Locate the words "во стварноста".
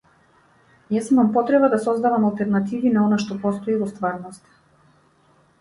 3.83-4.57